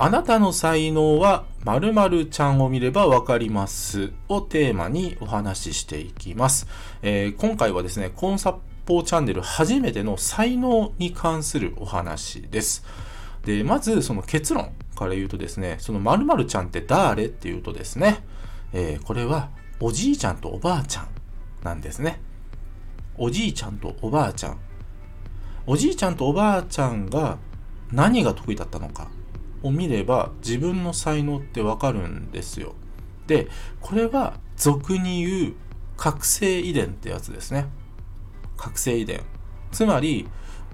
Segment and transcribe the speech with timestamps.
[0.00, 6.68] あなたの才能は〇〇ちゃんを見ればわかりますをテーマにお話ししていきます。
[7.02, 8.56] えー今回はですね、コンサ
[8.86, 12.84] ポーチャンネル初めての才能に関するお話です。
[13.44, 18.24] で、まずその結論から言うとですね、その〇〇ちゃんって誰っていうとですね、
[18.72, 21.08] えーこれはおじいちゃんとおばあちゃん
[21.64, 22.20] なんですね。
[23.16, 24.60] おじいちゃんとおばあちゃん。
[25.66, 27.38] おじいちゃんとおばあちゃんが
[27.90, 29.08] 何が得意だったのか
[29.62, 32.74] を見れば自分の才能ってわかるんですよ。
[33.26, 33.48] で、
[33.80, 35.54] これは俗に言う
[35.96, 37.66] 覚醒遺伝ってやつですね。
[38.56, 39.20] 覚醒遺伝。
[39.70, 40.28] つまり、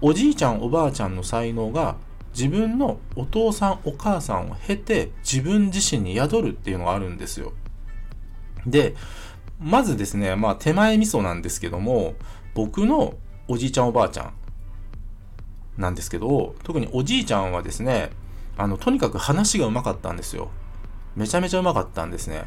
[0.00, 1.96] おじいちゃんおばあちゃんの才能が
[2.32, 7.52] 自分のお父さんお母さんを経て自分自身に宿るっていうのがあるんですよ。
[8.66, 8.94] で、
[9.58, 12.14] まずですね、まあ手前味噌なんですけども、
[12.54, 13.14] 僕の
[13.46, 14.32] おじいちゃんおばあちゃん
[15.76, 18.10] なんですけど、特におじいちゃんはですね、
[18.60, 20.50] あの、とにかく話がうまかったんですよ。
[21.16, 22.44] めちゃめちゃうまかったんですね。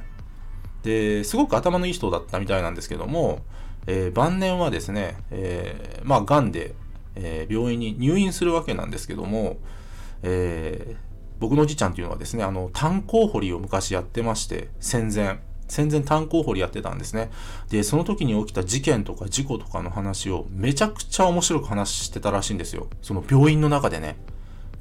[0.83, 3.39] で、すごく頭のいい人だったみたいなんですけども、
[3.87, 6.75] えー晩年はですね、えーまあ、癌で、
[7.15, 9.57] えー病院に入院するわけなんですけども、
[10.21, 15.39] えー僕のおじいちゃんっていうのはですね、あの、炭鉱掘りを昔やってまして、戦前。
[15.67, 17.31] 戦前炭鉱掘りやってたんですね。
[17.69, 22.87] で、その時に起きた事件とか事故とかの話をめちゃくちゃ面白く話してたらしいんですよ。
[23.01, 24.15] その病院の中でね。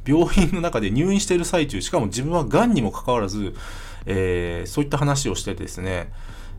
[0.07, 3.55] 病院の中で入院している最中、しかも自分は癌にもかかわらず、
[4.07, 6.13] えーそういった話をしてですね、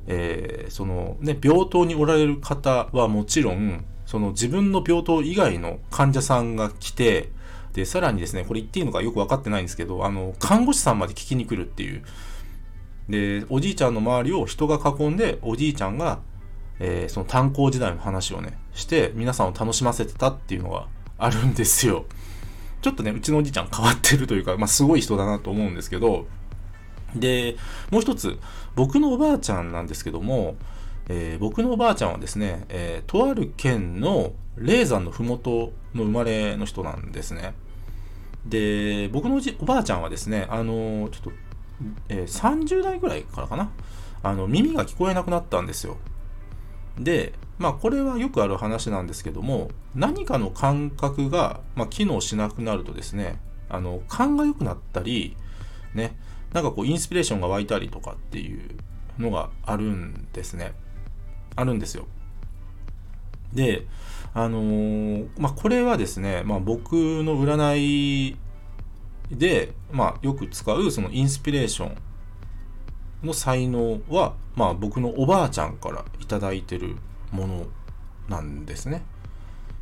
[0.08, 7.32] えーそのね、病棟におられる方はもちろん、その自分の病棟以外の患者さんが来て、
[7.74, 12.04] で、さらにですね、これ言っていいのかよくわかってないんですけど、あの、看護師さんまで聞きに来るっていう。
[13.10, 16.20] で、おじいちゃんの周りを人が囲んで、おじいちゃんが、
[16.80, 22.06] えーその炭鉱時代の話をね、して、皆さんを楽しませてたっていうのがあるんですよ。
[22.84, 26.28] ちょっとね、うちのおじいちゃん変わってるというか、まあ、すごい人だなと思うんですけど、
[27.16, 27.56] で、
[27.92, 28.38] もう一つ、
[28.76, 30.56] 僕のおばあちゃんなんですけども、
[31.08, 37.54] えー僕のおばあちゃんはですね、えーとある県の霊山のふもとの生まれの人なんですね。
[38.46, 41.32] で、僕のおじおばあちゃんはですね、あのーちょっと、
[42.10, 43.72] え30代ぐらいからかな、
[44.24, 45.98] あの、耳が聞こえなくなったんですよ。
[47.00, 55.38] で、まあこれはよくある話なんですけども、何かの感覚が、まあ、機能しなくなるとですね、あの、勘が良くなったり、
[55.94, 56.18] ね、
[56.52, 58.70] なんかこうインスピレーションが湧いたりとかっていう
[59.20, 60.74] のがあるんですね。
[61.56, 62.08] あるんですよ。
[63.54, 63.86] で、
[64.34, 68.38] あのーまあこれはですね、まあ僕の占い
[69.32, 71.98] で、まあよく使うそのインスピレーション
[73.28, 76.96] の才能は、まあ僕のおばあちゃんからいただいてる
[77.34, 77.66] もの
[78.30, 79.04] なんですね。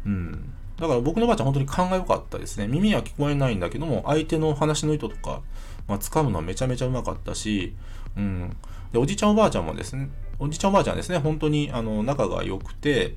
[0.06, 0.53] うん。
[0.78, 2.67] だから僕のばあちゃん本当に勘が良かったですね。
[2.67, 5.41] 耳は聞こえないんだけども、相手の話の意図とか、
[5.88, 7.75] まあ、掴むのはめちゃめちゃうまかったし、
[8.17, 8.57] うん。
[8.91, 10.09] で、おじちゃんおばあちゃんもですね、
[10.40, 13.16] おじちゃんおばあちゃんですね、本当にあの仲が良くて、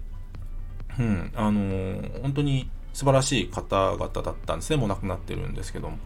[0.99, 4.77] うん、あのー本当に素晴らしい方々だったんですね。
[4.77, 5.99] もう亡くなってるんですけども。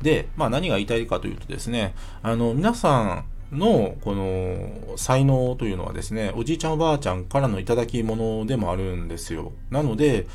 [0.00, 3.24] で、まあ何が言いたいかというとですね、あの、皆さん
[3.54, 9.52] のこの才能というのはですね、おじいちゃんおばあちゃんからの頂き物でもあるんですよ。
[9.70, 10.26] なので、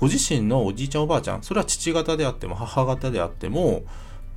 [0.00, 3.82] ご自身のおじいちゃんおばあちゃん、それは父方であっても母方であっても、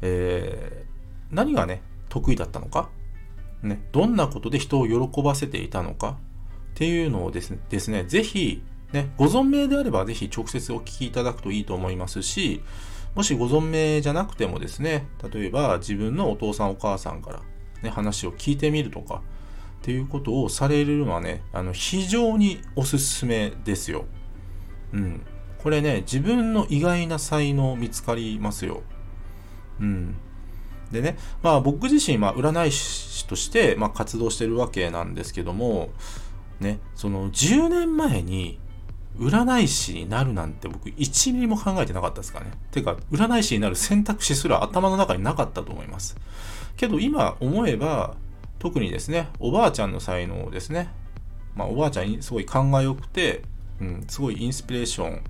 [0.02, 0.92] えー
[1.32, 2.90] 何がね、得意だったのか、
[3.64, 6.18] ね、どんなことで人を喜ばせていたのか
[6.72, 12.62] っていうのをですね、ですねぜひ、ね、ご存命であればぜひ直接お聞きいただくといいと思いますし、
[13.16, 17.42] もしご存命じゃなくてもですね、例えば自分のお父さんお母さんから、
[17.82, 19.22] ね、話を聞いてみるとか、
[19.82, 24.06] っていうことをされるのはね、あの、非常におすすめですよ。
[24.94, 25.22] うん。
[25.64, 28.82] これね、自分の意外な才能見つかりますよ。
[29.80, 30.16] うん。
[30.92, 35.90] でね、まあ僕自身、まあ占い師として、まあ活動してるわけなんですけども、
[36.60, 38.60] ね、その10年前に
[39.18, 42.52] 占い師になるなんて僕1ミリも考えてなかったですかね。
[42.72, 46.18] てか、占い師になる選択肢すら頭の中になかったと思います。
[46.76, 48.16] けど今思えば、
[48.60, 50.90] 特にですね、おばあちゃんの才能ですね。
[51.56, 53.44] まあおばあちゃんすごい勘が良くて、
[53.80, 55.24] うん、すごいインスピレーション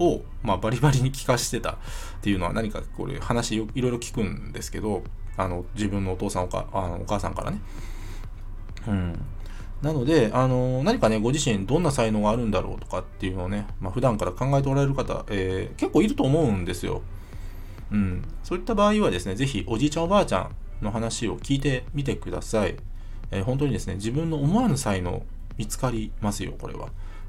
[0.00, 1.76] を、まあ、バリバリに聞かしてたっ
[2.20, 5.04] ていうのは何かこれ話いろいろ聞くんですけど
[5.36, 7.60] あの自分のお父さんおかあのお母さんからね
[8.88, 9.20] うん。
[9.82, 17.02] なので、あの何かね、ご自身どんな才能があるんだろうとかっていうのをね、まあ、普段から考えておられる方、えー、結構いると思うんですよ。
[17.92, 18.22] うん。
[18.42, 22.76] そういった場合はですね、ぜひおじいちゃんおばあちゃんの話を聞いてみてください。
[23.30, 25.22] えー、本当にですね、自分の思わぬ才能
[25.56, 26.88] 見つかりますよ、これは。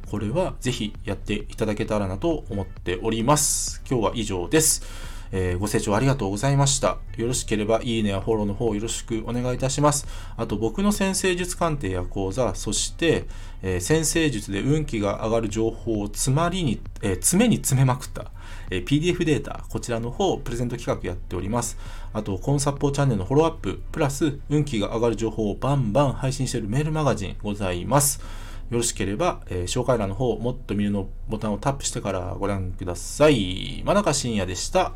[0.10, 3.82] これはぜひやっていただけたらなと思っております。
[3.90, 4.84] 今日は以上です。
[5.32, 6.98] えー、ご清聴ありがとうございました。
[7.18, 10.08] よろしければいいねやフォローの方よろしくお願いいたします。
[10.38, 13.26] あと僕の先生術鑑定や講座、そして、
[13.62, 18.32] えー、先生術で運気が上がる情報を詰まりに、えー、詰めに詰めまくった、
[18.70, 21.78] え PDF データ、こちらの方、プレゼント企画やっております。
[22.14, 28.22] あと、コンサッポーチャンネルのフォローアップ、プラス運気が上がる情報をバンバン配信しているメールマガジンございます。
[28.70, 33.84] よろしければ、えー、紹介欄の方、もっと見るのボタンをタップしてからご覧ください。
[33.86, 34.94] 真中深也でした。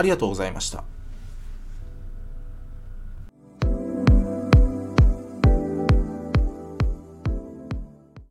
[0.00, 0.82] ありがとうございました。